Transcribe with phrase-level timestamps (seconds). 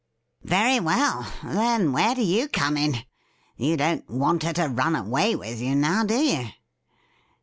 [0.43, 1.27] 'Very well.
[1.43, 3.03] Then, where do you come in?
[3.55, 6.47] You don't want her to run away with you, now, do you